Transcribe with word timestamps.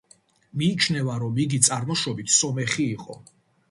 მიიჩნევა, 0.61 1.19
რომ 1.25 1.39
იგი 1.45 1.61
წარმოშობით 1.69 2.39
სომეხი 2.41 2.93
იყო. 2.99 3.25